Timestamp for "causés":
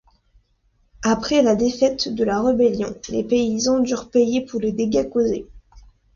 5.07-5.47